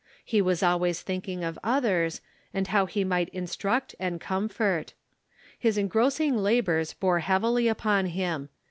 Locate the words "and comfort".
3.99-4.95